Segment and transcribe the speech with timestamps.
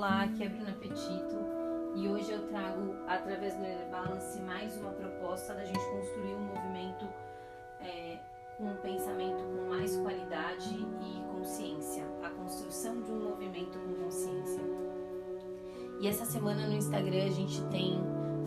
[0.00, 1.36] Olá, aqui é Bruna Petito
[1.94, 7.06] e hoje eu trago, através do Balance, mais uma proposta da gente construir um movimento
[7.82, 8.18] é,
[8.56, 12.02] com um pensamento com mais qualidade e consciência.
[12.24, 14.62] A construção de um movimento com consciência.
[16.00, 18.00] E essa semana no Instagram a gente tem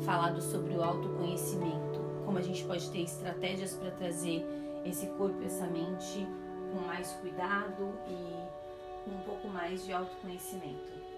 [0.04, 4.44] falado sobre o autoconhecimento, como a gente pode ter estratégias para trazer
[4.84, 6.28] esse corpo e essa mente
[6.72, 11.13] com mais cuidado e um pouco mais de autoconhecimento.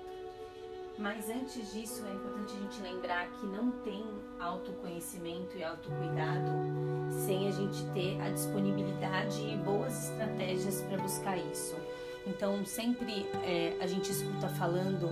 [0.97, 4.05] Mas antes disso, é importante a gente lembrar que não tem
[4.39, 6.51] autoconhecimento e autocuidado
[7.25, 11.75] sem a gente ter a disponibilidade e boas estratégias para buscar isso.
[12.25, 15.09] Então, sempre é, a gente escuta falando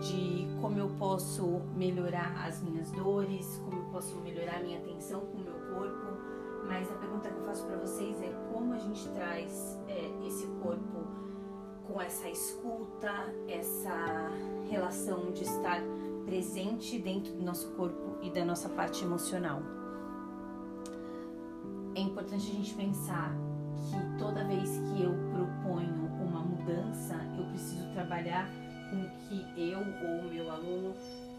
[0.00, 5.20] de como eu posso melhorar as minhas dores, como eu posso melhorar a minha atenção
[5.20, 6.18] com o meu corpo,
[6.66, 10.46] mas a pergunta que eu faço para vocês é como a gente traz é, esse
[10.62, 11.06] corpo
[11.86, 13.12] com essa escuta,
[13.48, 14.30] essa
[14.68, 15.80] relação de estar
[16.24, 19.60] presente dentro do nosso corpo e da nossa parte emocional.
[21.94, 23.34] É importante a gente pensar
[23.76, 28.48] que toda vez que eu proponho uma mudança, eu preciso trabalhar
[28.90, 30.94] com que eu ou o meu aluno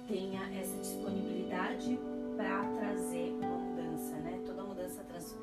[0.08, 2.00] tenha essa disponibilidade
[2.36, 4.42] para trazer uma mudança, né?
[4.46, 5.36] Toda mudança trans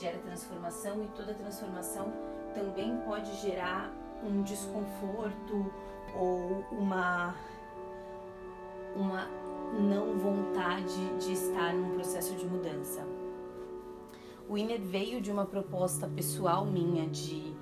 [0.00, 2.12] gera transformação e toda transformação
[2.54, 3.92] também pode gerar
[4.26, 5.72] um desconforto
[6.14, 7.34] ou uma
[8.96, 9.26] uma
[9.78, 13.04] não vontade de estar num processo de mudança.
[14.48, 17.54] O Inner veio de uma proposta pessoal minha de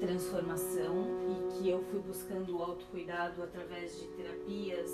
[0.00, 4.90] transformação e que eu fui buscando o autocuidado através de terapias,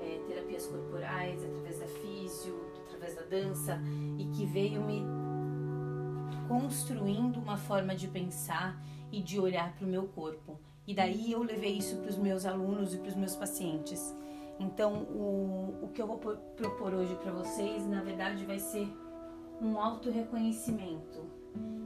[0.00, 3.80] é, terapias corporais, através da físio, através da dança
[4.18, 5.02] e que veio me
[6.48, 10.58] construindo uma forma de pensar e de olhar para o meu corpo.
[10.86, 14.14] E daí eu levei isso para os meus alunos e para os meus pacientes.
[14.58, 18.88] Então, o, o que eu vou propor hoje para vocês, na verdade, vai ser
[19.60, 21.26] um auto-reconhecimento.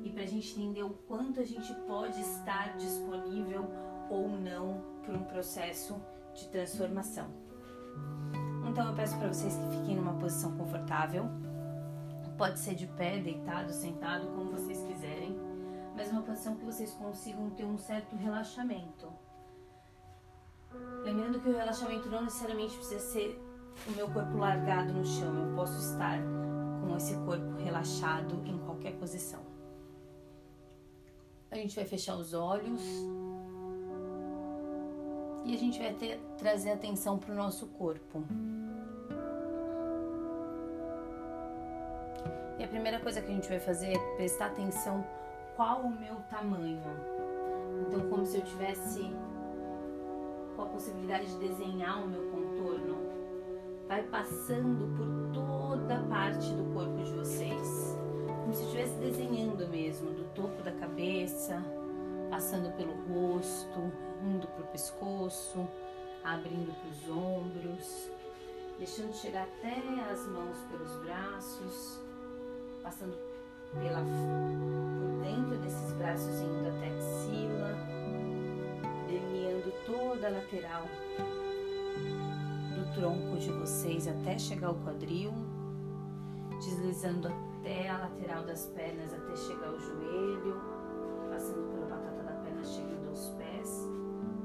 [0.04, 3.66] E para a gente entender o quanto a gente pode estar disponível
[4.10, 6.00] ou não para um processo
[6.34, 7.26] de transformação.
[8.68, 11.24] Então, eu peço para vocês que fiquem numa posição confortável.
[12.36, 15.49] Pode ser de pé, deitado, sentado, como vocês quiserem
[16.00, 19.12] mas uma posição que vocês consigam ter um certo relaxamento.
[21.04, 23.38] Lembrando que o relaxamento não necessariamente precisa ser
[23.86, 26.18] o meu corpo largado no chão, eu posso estar
[26.80, 29.40] com esse corpo relaxado em qualquer posição.
[31.50, 32.80] A gente vai fechar os olhos
[35.44, 38.24] e a gente vai ter, trazer atenção para o nosso corpo.
[42.58, 45.04] E a primeira coisa que a gente vai fazer é prestar atenção
[45.60, 46.80] qual o meu tamanho.
[47.82, 49.14] Então, como se eu tivesse
[50.56, 52.96] com a possibilidade de desenhar o meu contorno,
[53.86, 57.94] vai passando por toda a parte do corpo de vocês,
[58.40, 61.62] como se estivesse desenhando mesmo, do topo da cabeça,
[62.30, 63.92] passando pelo rosto,
[64.24, 65.68] indo para o pescoço,
[66.24, 68.10] abrindo para os ombros,
[68.78, 69.76] deixando chegar até
[70.10, 72.00] as mãos pelos braços,
[72.82, 73.14] passando
[73.74, 74.00] pela
[76.10, 77.76] braços indo até a axila,
[79.06, 80.82] delineando toda a lateral
[82.74, 85.32] do tronco de vocês até chegar ao quadril,
[86.58, 90.60] deslizando até a lateral das pernas até chegar ao joelho,
[91.30, 93.88] passando pela batata da perna chegando aos pés,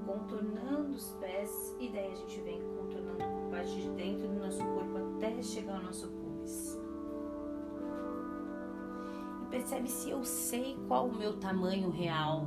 [0.06, 5.18] contornando os pés e daí a gente vem contornando parte de dentro do nosso corpo
[5.18, 6.10] até chegar ao nosso
[9.56, 12.44] percebe se eu sei qual o meu tamanho real.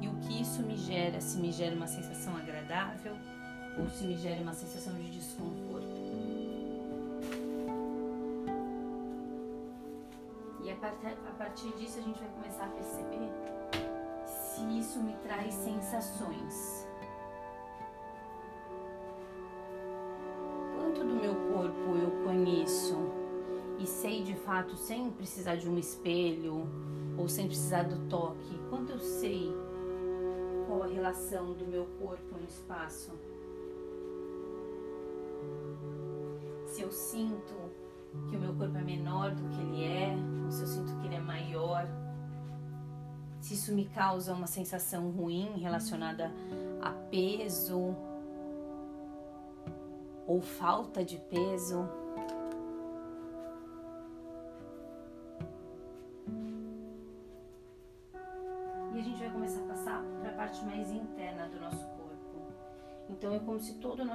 [0.00, 3.14] E o que isso me gera, se me gera uma sensação agradável
[3.78, 5.86] ou se me gera uma sensação de desconforto.
[10.64, 13.30] E a partir, disso a gente vai começar a perceber
[14.24, 16.88] se isso me traz sensações.
[20.74, 23.27] Quanto do meu corpo eu conheço
[23.78, 26.66] e sei de fato, sem precisar de um espelho
[27.16, 29.52] ou sem precisar do toque, quanto eu sei
[30.66, 33.12] qual a relação do meu corpo no espaço.
[36.66, 37.54] Se eu sinto
[38.28, 40.14] que o meu corpo é menor do que ele é,
[40.44, 41.86] ou se eu sinto que ele é maior,
[43.40, 46.32] se isso me causa uma sensação ruim relacionada
[46.82, 47.96] a peso
[50.26, 51.88] ou falta de peso.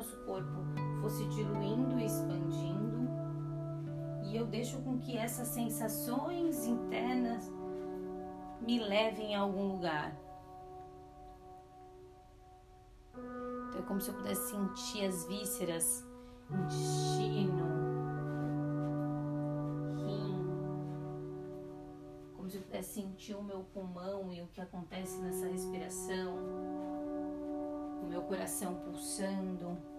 [0.03, 0.65] Nosso corpo
[1.00, 3.09] fosse diluindo e expandindo.
[4.25, 7.50] E eu deixo com que essas sensações internas
[8.59, 10.13] me levem a algum lugar.
[13.69, 16.05] Então é como se eu pudesse sentir as vísceras,
[16.51, 17.65] intestino,
[19.95, 20.45] rim,
[22.35, 26.35] como se eu pudesse sentir o meu pulmão e o que acontece nessa respiração,
[28.01, 29.93] o meu coração pulsando.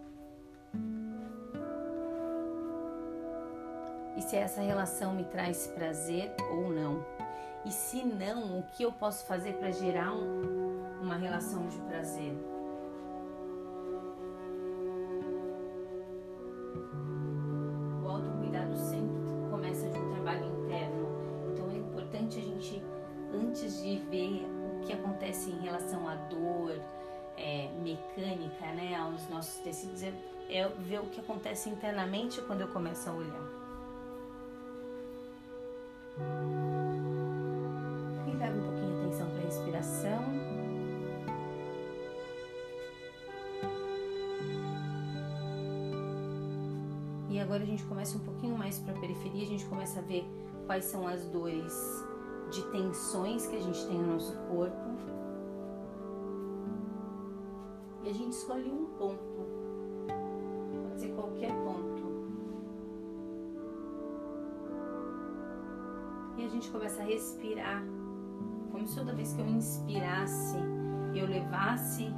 [4.17, 7.05] E se essa relação me traz prazer ou não.
[7.65, 12.32] E se não, o que eu posso fazer para gerar um, uma relação de prazer?
[18.05, 21.09] O autocuidado sempre começa de um trabalho interno.
[21.53, 22.82] Então é importante a gente,
[23.32, 26.79] antes de ver o que acontece em relação à dor
[27.37, 30.12] é, mecânica, né, aos nossos tecidos, é,
[30.49, 33.64] é ver o que acontece internamente quando eu começo a olhar.
[47.44, 50.25] agora a gente começa um pouquinho mais para a periferia, a gente começa a ver
[50.67, 51.73] quais são as dores
[52.50, 54.94] de tensões que a gente tem no nosso corpo.
[58.02, 59.33] E a gente escolhe um ponto.
[66.36, 67.82] E a gente começa a respirar.
[68.70, 70.56] Como se toda vez que eu inspirasse,
[71.14, 72.08] eu levasse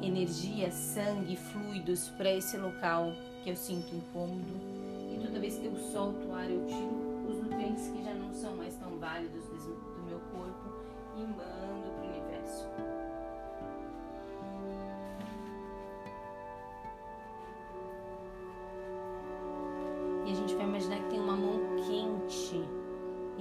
[0.00, 3.12] energia, sangue, fluidos para esse local
[3.42, 4.72] que eu sinto incômodo
[5.12, 8.32] e toda vez que eu solto o ar eu tiro os nutrientes que já não
[8.32, 10.72] são mais tão válidos do meu corpo
[11.16, 12.66] e mando para o universo.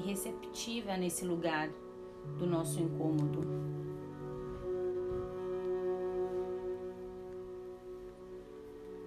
[0.02, 1.70] E receptiva nesse lugar
[2.38, 3.42] do nosso incômodo.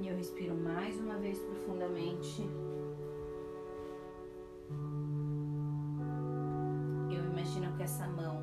[0.01, 2.43] E eu respiro mais uma vez profundamente.
[7.11, 8.43] Eu imagino que essa mão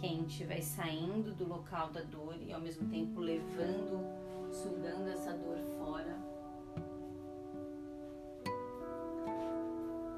[0.00, 4.04] quente vai saindo do local da dor e ao mesmo tempo levando,
[4.52, 6.27] sugando essa dor fora.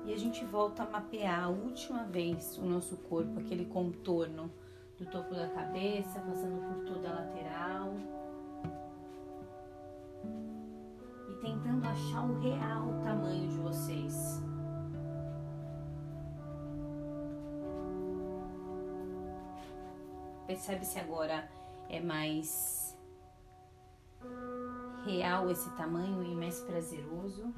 [0.05, 4.51] E a gente volta a mapear a última vez o nosso corpo, aquele contorno
[4.99, 7.95] do topo da cabeça, passando por toda a lateral
[11.41, 14.43] tentando achar o real tamanho de vocês.
[20.47, 21.49] Percebe se agora
[21.89, 22.99] é mais
[25.05, 27.55] real esse tamanho e mais prazeroso.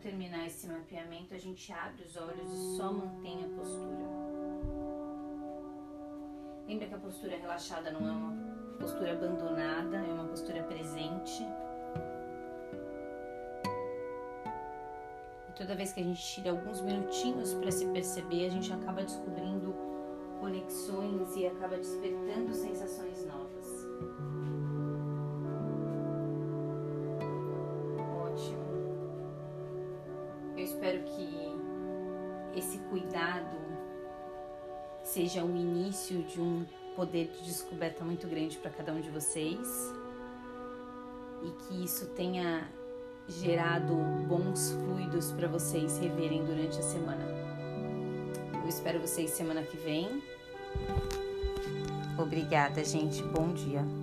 [0.00, 4.30] Terminar esse mapeamento, a gente abre os olhos e só mantém a postura.
[6.66, 11.42] Lembra que a postura relaxada não é uma postura abandonada, é uma postura presente.
[15.48, 19.02] E toda vez que a gente tira alguns minutinhos para se perceber, a gente acaba
[19.02, 19.74] descobrindo
[20.40, 23.49] conexões e acaba despertando sensações novas.
[30.90, 33.56] Espero que esse cuidado
[35.04, 36.66] seja o início de um
[36.96, 39.68] poder de descoberta muito grande para cada um de vocês
[41.42, 42.68] e que isso tenha
[43.28, 43.94] gerado
[44.26, 47.24] bons fluidos para vocês reverem durante a semana.
[48.62, 50.22] Eu espero vocês semana que vem.
[52.18, 53.22] Obrigada, gente.
[53.22, 53.99] Bom dia.